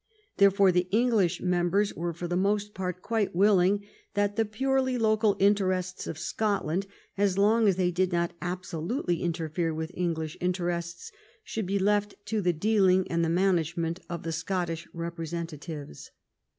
Therefore 0.37 0.71
the 0.71 0.87
English 0.89 1.41
members 1.41 1.93
were 1.93 2.11
for 2.11 2.27
the 2.27 2.35
most 2.35 2.73
part 2.73 3.03
quite 3.03 3.35
willing 3.35 3.83
that 4.15 4.35
the 4.35 4.45
purely 4.45 4.97
local 4.97 5.35
interests 5.39 6.07
of 6.07 6.17
Scotland, 6.17 6.87
so 7.23 7.39
long 7.39 7.67
as 7.67 7.75
they 7.75 7.91
did 7.91 8.11
not 8.11 8.33
absolutely 8.41 9.21
interfere 9.21 9.75
with 9.75 9.91
Eng 9.95 10.15
lish 10.15 10.37
interests, 10.41 11.11
should 11.43 11.67
be 11.67 11.77
left 11.77 12.15
to 12.25 12.41
the 12.41 12.51
dealing 12.51 13.07
and 13.11 13.23
the 13.23 13.29
management 13.29 13.99
of 14.09 14.23
the 14.23 14.31
Scottish 14.31 14.87
representatives. 14.91 16.09